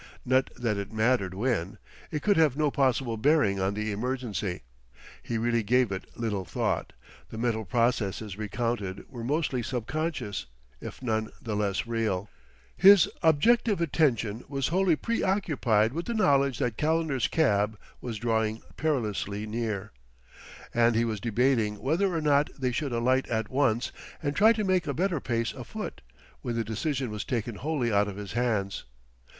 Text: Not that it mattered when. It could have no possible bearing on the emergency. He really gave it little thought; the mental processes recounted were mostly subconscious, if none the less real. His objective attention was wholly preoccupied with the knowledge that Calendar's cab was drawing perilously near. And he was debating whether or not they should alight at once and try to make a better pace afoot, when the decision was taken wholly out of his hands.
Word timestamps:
Not 0.25 0.49
that 0.55 0.77
it 0.77 0.91
mattered 0.91 1.35
when. 1.35 1.77
It 2.09 2.23
could 2.23 2.35
have 2.35 2.57
no 2.57 2.71
possible 2.71 3.17
bearing 3.17 3.59
on 3.59 3.75
the 3.75 3.91
emergency. 3.91 4.63
He 5.21 5.37
really 5.37 5.61
gave 5.61 5.91
it 5.91 6.05
little 6.15 6.43
thought; 6.43 6.93
the 7.29 7.37
mental 7.37 7.65
processes 7.65 8.35
recounted 8.35 9.07
were 9.09 9.23
mostly 9.23 9.61
subconscious, 9.61 10.47
if 10.79 11.03
none 11.03 11.29
the 11.39 11.55
less 11.55 11.85
real. 11.85 12.31
His 12.75 13.07
objective 13.21 13.79
attention 13.79 14.43
was 14.47 14.69
wholly 14.69 14.95
preoccupied 14.95 15.93
with 15.93 16.07
the 16.07 16.15
knowledge 16.15 16.57
that 16.57 16.77
Calendar's 16.77 17.27
cab 17.27 17.77
was 18.01 18.17
drawing 18.17 18.63
perilously 18.77 19.45
near. 19.45 19.91
And 20.73 20.95
he 20.95 21.05
was 21.05 21.19
debating 21.19 21.75
whether 21.79 22.11
or 22.11 22.21
not 22.21 22.49
they 22.59 22.71
should 22.71 22.91
alight 22.91 23.27
at 23.27 23.51
once 23.51 23.91
and 24.23 24.35
try 24.35 24.51
to 24.51 24.63
make 24.63 24.87
a 24.87 24.95
better 24.95 25.19
pace 25.19 25.53
afoot, 25.53 26.01
when 26.41 26.55
the 26.55 26.63
decision 26.63 27.11
was 27.11 27.23
taken 27.23 27.53
wholly 27.53 27.93
out 27.93 28.07
of 28.07 28.15
his 28.17 28.31
hands. 28.31 28.85